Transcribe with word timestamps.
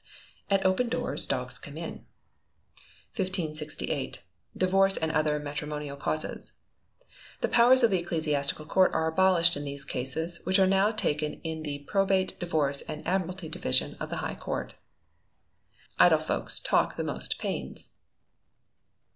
[AT 0.49 0.65
OPEN 0.65 0.89
DOORS 0.89 1.27
DOGS 1.27 1.59
COME 1.59 1.77
IN.] 1.77 1.93
1568. 3.15 4.23
Divorce 4.57 4.97
and 4.97 5.11
other 5.11 5.37
Matrimonial 5.37 5.95
Causes. 5.95 6.53
The 7.41 7.47
powers 7.47 7.83
of 7.83 7.91
the 7.91 7.99
Ecclesiastical 7.99 8.65
Court 8.65 8.95
are 8.95 9.05
abolished 9.05 9.55
in 9.55 9.63
these 9.63 9.85
cases, 9.85 10.41
which 10.43 10.57
are 10.57 10.65
now 10.65 10.89
taken 10.89 11.35
in 11.41 11.61
the 11.61 11.85
Probate, 11.87 12.39
Divorce, 12.39 12.81
and 12.81 13.07
Admiralty 13.07 13.47
Division 13.47 13.93
of 13.99 14.09
the 14.09 14.17
High 14.25 14.33
Court. 14.33 14.73
[IDLE 15.99 16.17
FOLKS 16.17 16.61
TAKE 16.61 16.95
THE 16.95 17.03
MOST 17.03 17.37
PAINS. 17.37 17.91